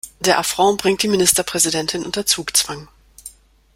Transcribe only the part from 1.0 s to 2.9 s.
die Ministerpräsidentin unter Zugzwang.